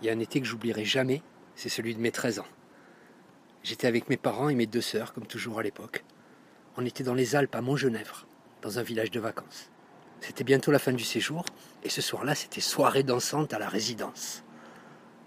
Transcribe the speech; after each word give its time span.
Il 0.00 0.06
y 0.06 0.10
a 0.10 0.12
un 0.12 0.18
été 0.18 0.40
que 0.40 0.46
j'oublierai 0.46 0.84
jamais, 0.84 1.22
c'est 1.54 1.68
celui 1.68 1.94
de 1.94 2.00
mes 2.00 2.10
13 2.10 2.38
ans. 2.38 2.46
J'étais 3.62 3.86
avec 3.86 4.08
mes 4.08 4.16
parents 4.16 4.48
et 4.48 4.54
mes 4.54 4.66
deux 4.66 4.80
sœurs, 4.80 5.12
comme 5.12 5.26
toujours 5.26 5.58
à 5.58 5.62
l'époque. 5.62 6.04
On 6.76 6.86
était 6.86 7.04
dans 7.04 7.14
les 7.14 7.36
Alpes 7.36 7.54
à 7.54 7.60
Montgenèvre, 7.60 8.26
dans 8.62 8.78
un 8.78 8.82
village 8.82 9.10
de 9.10 9.20
vacances. 9.20 9.70
C'était 10.20 10.44
bientôt 10.44 10.70
la 10.70 10.78
fin 10.78 10.92
du 10.92 11.04
séjour, 11.04 11.44
et 11.82 11.90
ce 11.90 12.00
soir-là, 12.00 12.34
c'était 12.34 12.60
soirée 12.60 13.02
dansante 13.02 13.52
à 13.52 13.58
la 13.58 13.68
résidence. 13.68 14.42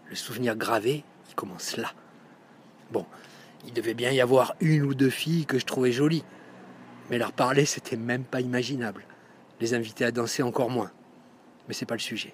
Le 0.09 0.15
souvenir 0.15 0.55
gravé, 0.55 1.03
il 1.29 1.35
commence 1.35 1.77
là. 1.77 1.93
Bon, 2.91 3.05
il 3.65 3.73
devait 3.73 3.93
bien 3.93 4.11
y 4.11 4.21
avoir 4.21 4.55
une 4.59 4.83
ou 4.83 4.93
deux 4.93 5.09
filles 5.09 5.45
que 5.45 5.59
je 5.59 5.65
trouvais 5.65 5.91
jolies, 5.91 6.23
mais 7.09 7.17
leur 7.17 7.31
parler, 7.31 7.65
c'était 7.65 7.97
même 7.97 8.23
pas 8.23 8.41
imaginable. 8.41 9.05
Les 9.59 9.73
inviter 9.73 10.05
à 10.05 10.11
danser 10.11 10.43
encore 10.43 10.69
moins. 10.69 10.91
Mais 11.67 11.73
c'est 11.73 11.85
pas 11.85 11.95
le 11.95 11.99
sujet. 11.99 12.33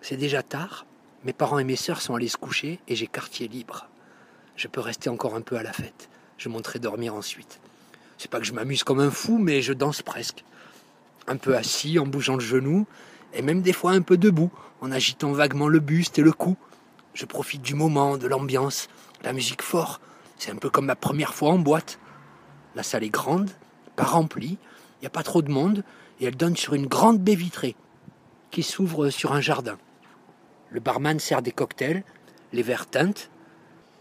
C'est 0.00 0.16
déjà 0.16 0.42
tard, 0.42 0.86
mes 1.24 1.32
parents 1.32 1.58
et 1.58 1.64
mes 1.64 1.76
sœurs 1.76 2.02
sont 2.02 2.14
allés 2.14 2.28
se 2.28 2.36
coucher 2.36 2.80
et 2.86 2.94
j'ai 2.94 3.06
quartier 3.06 3.48
libre. 3.48 3.88
Je 4.56 4.68
peux 4.68 4.80
rester 4.80 5.08
encore 5.08 5.34
un 5.34 5.40
peu 5.40 5.56
à 5.56 5.62
la 5.62 5.72
fête. 5.72 6.10
Je 6.36 6.48
monterai 6.48 6.78
dormir 6.78 7.14
ensuite. 7.14 7.60
C'est 8.18 8.30
pas 8.30 8.38
que 8.38 8.46
je 8.46 8.52
m'amuse 8.52 8.84
comme 8.84 9.00
un 9.00 9.10
fou, 9.10 9.38
mais 9.38 9.62
je 9.62 9.72
danse 9.72 10.02
presque. 10.02 10.44
Un 11.26 11.36
peu 11.36 11.56
assis, 11.56 11.98
en 11.98 12.06
bougeant 12.06 12.34
le 12.34 12.40
genou, 12.40 12.86
et 13.32 13.42
même 13.42 13.62
des 13.62 13.72
fois 13.72 13.92
un 13.92 14.02
peu 14.02 14.18
debout, 14.18 14.52
en 14.82 14.92
agitant 14.92 15.32
vaguement 15.32 15.68
le 15.68 15.80
buste 15.80 16.18
et 16.18 16.22
le 16.22 16.32
cou. 16.32 16.56
Je 17.14 17.24
profite 17.24 17.62
du 17.62 17.74
moment, 17.74 18.18
de 18.18 18.26
l'ambiance, 18.26 18.88
la 19.22 19.32
musique 19.32 19.62
fort. 19.62 20.00
C'est 20.38 20.50
un 20.50 20.56
peu 20.56 20.68
comme 20.68 20.86
ma 20.86 20.96
première 20.96 21.34
fois 21.34 21.50
en 21.50 21.58
boîte. 21.58 21.98
La 22.74 22.82
salle 22.82 23.04
est 23.04 23.10
grande, 23.10 23.50
pas 23.96 24.04
remplie, 24.04 24.58
il 25.00 25.02
n'y 25.02 25.06
a 25.06 25.10
pas 25.10 25.22
trop 25.22 25.40
de 25.40 25.50
monde, 25.50 25.84
et 26.20 26.26
elle 26.26 26.36
donne 26.36 26.56
sur 26.56 26.74
une 26.74 26.86
grande 26.86 27.18
baie 27.18 27.34
vitrée 27.34 27.76
qui 28.50 28.62
s'ouvre 28.62 29.10
sur 29.10 29.32
un 29.32 29.40
jardin. 29.40 29.78
Le 30.74 30.80
barman 30.80 31.20
sert 31.20 31.40
des 31.40 31.52
cocktails, 31.52 32.02
les 32.52 32.62
verres 32.62 32.86
teintent. 32.86 33.30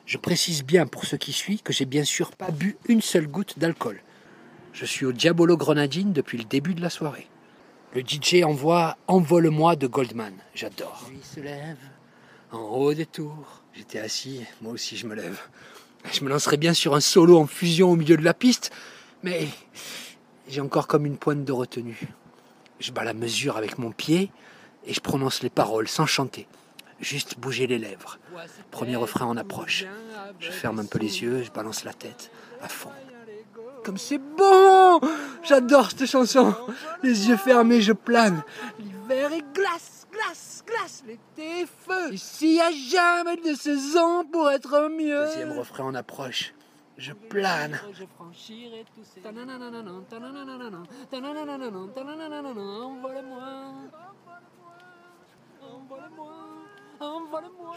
Je 0.07 0.17
précise 0.17 0.63
bien 0.63 0.87
pour 0.87 1.05
ceux 1.05 1.17
qui 1.17 1.31
suivent 1.31 1.61
que 1.61 1.71
j'ai 1.71 1.85
bien 1.85 2.03
sûr 2.03 2.31
pas 2.31 2.49
bu 2.49 2.77
une 2.87 2.99
seule 2.99 3.27
goutte 3.27 3.59
d'alcool. 3.59 4.01
Je 4.73 4.83
suis 4.83 5.05
au 5.05 5.11
Diabolo 5.11 5.55
Grenadine 5.55 6.13
depuis 6.13 6.39
le 6.39 6.45
début 6.45 6.73
de 6.73 6.81
la 6.81 6.89
soirée. 6.89 7.27
Le 7.93 8.01
DJ 8.01 8.41
envoie 8.43 8.97
Envole-moi 9.05 9.75
de 9.75 9.85
Goldman. 9.85 10.33
J'adore. 10.55 11.07
Lui 11.11 11.19
se 11.21 11.41
lève 11.41 11.77
en 12.51 12.61
haut 12.61 12.95
des 12.95 13.05
tours. 13.05 13.61
J'étais 13.73 13.99
assis, 13.99 14.41
moi 14.59 14.73
aussi 14.73 14.97
je 14.97 15.05
me 15.05 15.13
lève. 15.13 15.39
Je 16.11 16.23
me 16.23 16.29
lancerai 16.29 16.57
bien 16.57 16.73
sur 16.73 16.95
un 16.95 17.01
solo 17.01 17.37
en 17.37 17.45
fusion 17.45 17.91
au 17.91 17.95
milieu 17.95 18.17
de 18.17 18.23
la 18.23 18.33
piste, 18.33 18.71
mais 19.21 19.47
j'ai 20.47 20.59
encore 20.59 20.87
comme 20.87 21.05
une 21.05 21.17
pointe 21.17 21.45
de 21.45 21.51
retenue. 21.51 22.01
Je 22.79 22.91
bats 22.91 23.03
la 23.03 23.13
mesure 23.13 23.57
avec 23.57 23.77
mon 23.77 23.91
pied 23.91 24.31
et 24.85 24.93
je 24.93 24.99
prononce 24.99 25.43
les 25.43 25.49
paroles 25.49 25.87
sans 25.87 26.05
chanter 26.05 26.47
juste 27.03 27.37
bouger 27.37 27.67
les 27.67 27.77
lèvres. 27.77 28.17
Premier 28.71 28.95
refrain 28.95 29.25
en 29.25 29.37
approche. 29.37 29.85
Je 30.39 30.51
ferme 30.51 30.79
un 30.79 30.85
peu 30.85 30.99
les 30.99 31.21
yeux, 31.21 31.43
je 31.43 31.51
balance 31.51 31.83
la 31.83 31.93
tête 31.93 32.31
à 32.61 32.69
fond. 32.69 32.89
Comme 33.83 33.97
c'est 33.97 34.17
bon 34.17 35.01
J'adore 35.43 35.91
cette 35.91 36.05
chanson 36.05 36.55
Les 37.03 37.27
yeux 37.27 37.37
fermés, 37.37 37.81
je 37.81 37.91
plane. 37.91 38.41
L'hiver 38.79 39.33
est 39.33 39.43
glace, 39.53 40.07
glace, 40.09 40.63
glace, 40.65 41.03
l'été 41.05 41.61
est 41.61 41.67
feu. 41.67 42.13
Ici, 42.13 42.55
y 42.55 42.61
a 42.61 42.71
jamais 42.71 43.35
de 43.37 43.53
saison 43.53 44.23
pour 44.25 44.49
être 44.49 44.89
mieux. 44.89 45.25
Deuxième 45.25 45.57
refrain 45.57 45.83
en 45.83 45.95
approche. 45.95 46.53
Je 46.97 47.11
plane. 47.11 47.77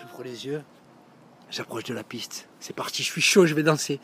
J'ouvre 0.00 0.24
les 0.24 0.46
yeux, 0.46 0.62
j'approche 1.50 1.84
de 1.84 1.94
la 1.94 2.04
piste. 2.04 2.48
C'est 2.60 2.76
parti, 2.76 3.02
je 3.02 3.10
suis 3.10 3.22
chaud, 3.22 3.46
je 3.46 3.54
vais 3.54 3.62
danser. 3.62 3.98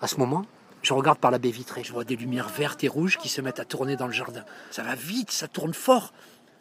À 0.00 0.06
ce 0.06 0.16
moment, 0.16 0.46
je 0.80 0.94
regarde 0.94 1.18
par 1.18 1.30
la 1.30 1.38
baie 1.38 1.50
vitrée, 1.50 1.84
je 1.84 1.92
vois 1.92 2.04
des 2.04 2.16
lumières 2.16 2.48
vertes 2.48 2.82
et 2.82 2.88
rouges 2.88 3.18
qui 3.18 3.28
se 3.28 3.40
mettent 3.42 3.60
à 3.60 3.66
tourner 3.66 3.96
dans 3.96 4.06
le 4.06 4.12
jardin. 4.12 4.44
Ça 4.70 4.82
va 4.82 4.94
vite, 4.94 5.30
ça 5.30 5.48
tourne 5.48 5.74
fort. 5.74 6.14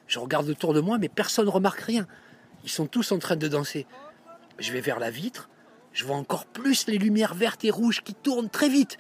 Je 0.08 0.20
regarde 0.20 0.50
autour 0.50 0.74
de 0.74 0.82
moi, 0.82 0.98
mais 0.98 1.08
personne 1.08 1.46
ne 1.46 1.50
remarque 1.50 1.80
rien. 1.80 2.08
Ils 2.66 2.70
sont 2.70 2.88
tous 2.88 3.14
en 3.14 3.20
train 3.20 3.38
de 3.38 3.48
danser. 3.48 3.88
Je 4.60 4.74
vais 4.74 4.82
vers 4.82 5.00
la 5.00 5.12
vitre, 5.12 5.50
je 5.94 6.04
vois 6.06 6.18
encore 6.18 6.46
plus 6.46 6.88
les 6.88 6.98
lumières 6.98 7.34
vertes 7.34 7.64
et 7.64 7.72
rouges 7.72 8.02
qui 8.02 8.14
tournent 8.14 8.50
très 8.50 8.70
vite. 8.70 8.98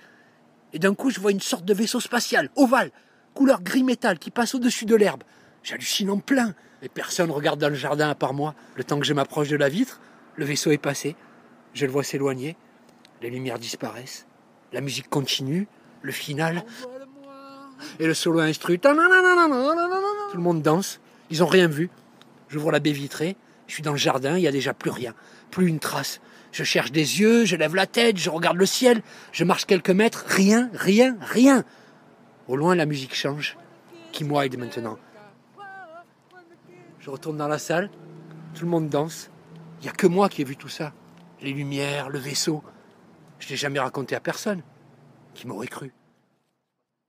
Et 0.71 0.79
d'un 0.79 0.95
coup, 0.95 1.09
je 1.09 1.19
vois 1.19 1.31
une 1.31 1.41
sorte 1.41 1.65
de 1.65 1.73
vaisseau 1.73 1.99
spatial, 1.99 2.49
ovale, 2.55 2.91
couleur 3.33 3.61
gris 3.61 3.83
métal, 3.83 4.17
qui 4.17 4.31
passe 4.31 4.55
au-dessus 4.55 4.85
de 4.85 4.95
l'herbe. 4.95 5.23
J'hallucine 5.63 6.09
en 6.09 6.19
plein. 6.19 6.53
Et 6.81 6.89
personne 6.89 7.29
regarde 7.29 7.59
dans 7.59 7.69
le 7.69 7.75
jardin 7.75 8.09
à 8.09 8.15
part 8.15 8.33
moi. 8.33 8.55
Le 8.75 8.83
temps 8.83 8.99
que 8.99 9.05
je 9.05 9.13
m'approche 9.13 9.49
de 9.49 9.55
la 9.55 9.69
vitre, 9.69 9.99
le 10.35 10.45
vaisseau 10.45 10.71
est 10.71 10.77
passé. 10.77 11.15
Je 11.73 11.85
le 11.85 11.91
vois 11.91 12.03
s'éloigner. 12.03 12.55
Les 13.21 13.29
lumières 13.29 13.59
disparaissent. 13.59 14.25
La 14.73 14.81
musique 14.81 15.09
continue. 15.09 15.67
Le 16.01 16.11
final. 16.11 16.63
Et 17.99 18.07
le 18.07 18.13
solo 18.13 18.39
instru. 18.39 18.79
Tout 18.79 18.89
le 18.89 20.41
monde 20.41 20.61
danse. 20.61 20.99
Ils 21.29 21.39
n'ont 21.39 21.47
rien 21.47 21.67
vu. 21.67 21.89
J'ouvre 22.49 22.71
la 22.71 22.79
baie 22.79 22.91
vitrée. 22.91 23.35
Je 23.67 23.75
suis 23.75 23.83
dans 23.83 23.91
le 23.91 23.97
jardin. 23.97 24.37
Il 24.37 24.41
n'y 24.41 24.47
a 24.47 24.51
déjà 24.51 24.73
plus 24.73 24.89
rien. 24.89 25.13
Plus 25.51 25.67
une 25.67 25.79
trace. 25.79 26.19
Je 26.51 26.63
cherche 26.63 26.91
des 26.91 27.19
yeux. 27.19 27.45
Je 27.45 27.55
lève 27.55 27.75
la 27.75 27.85
tête. 27.85 28.17
Je 28.17 28.31
regarde 28.31 28.57
le 28.57 28.65
ciel. 28.65 29.03
Je 29.31 29.43
marche 29.43 29.65
quelques 29.65 29.91
mètres. 29.91 30.25
Rien, 30.27 30.71
rien, 30.73 31.17
rien. 31.21 31.63
Au 32.47 32.55
loin, 32.55 32.73
la 32.73 32.87
musique 32.87 33.13
change. 33.13 33.55
Qui 34.11 34.23
Wilde 34.23 34.57
maintenant. 34.57 34.97
Je 37.01 37.09
retourne 37.09 37.37
dans 37.37 37.47
la 37.47 37.57
salle, 37.57 37.89
tout 38.53 38.63
le 38.63 38.69
monde 38.69 38.87
danse. 38.87 39.31
Il 39.79 39.83
n'y 39.83 39.89
a 39.89 39.91
que 39.91 40.05
moi 40.05 40.29
qui 40.29 40.43
ai 40.43 40.45
vu 40.45 40.55
tout 40.55 40.69
ça. 40.69 40.93
Les 41.41 41.51
lumières, 41.51 42.09
le 42.09 42.19
vaisseau. 42.19 42.63
Je 43.39 43.49
l'ai 43.49 43.55
jamais 43.55 43.79
raconté 43.79 44.15
à 44.15 44.19
personne. 44.19 44.61
Qui 45.33 45.47
m'aurait 45.47 45.67
cru 45.67 45.91